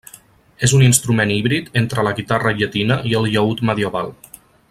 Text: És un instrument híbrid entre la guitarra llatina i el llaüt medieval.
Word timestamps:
És 0.67 0.71
un 0.77 0.85
instrument 0.85 1.33
híbrid 1.35 1.69
entre 1.83 2.07
la 2.09 2.15
guitarra 2.21 2.55
llatina 2.61 2.99
i 3.11 3.15
el 3.21 3.31
llaüt 3.37 3.63
medieval. 3.73 4.11